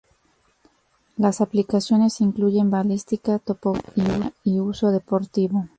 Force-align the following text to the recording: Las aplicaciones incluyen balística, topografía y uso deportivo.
Las 1.17 1.41
aplicaciones 1.41 2.21
incluyen 2.21 2.71
balística, 2.71 3.37
topografía 3.37 4.33
y 4.43 4.59
uso 4.59 4.89
deportivo. 4.89 5.67